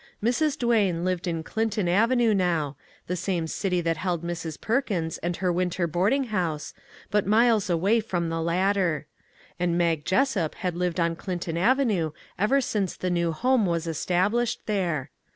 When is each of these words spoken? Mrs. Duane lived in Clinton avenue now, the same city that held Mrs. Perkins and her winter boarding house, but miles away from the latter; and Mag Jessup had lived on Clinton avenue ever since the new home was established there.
Mrs. 0.23 0.57
Duane 0.57 1.05
lived 1.05 1.27
in 1.27 1.43
Clinton 1.43 1.87
avenue 1.87 2.33
now, 2.33 2.75
the 3.05 3.15
same 3.15 3.45
city 3.45 3.81
that 3.81 3.97
held 3.97 4.23
Mrs. 4.23 4.59
Perkins 4.59 5.19
and 5.19 5.35
her 5.37 5.53
winter 5.53 5.85
boarding 5.85 6.23
house, 6.33 6.73
but 7.11 7.27
miles 7.27 7.69
away 7.69 7.99
from 7.99 8.29
the 8.29 8.41
latter; 8.41 9.05
and 9.59 9.77
Mag 9.77 10.03
Jessup 10.03 10.55
had 10.55 10.75
lived 10.75 10.99
on 10.99 11.15
Clinton 11.15 11.55
avenue 11.55 12.13
ever 12.39 12.61
since 12.61 12.95
the 12.97 13.11
new 13.11 13.31
home 13.31 13.67
was 13.67 13.85
established 13.85 14.61
there. 14.65 15.11